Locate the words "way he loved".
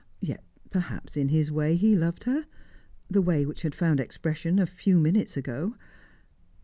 1.51-2.23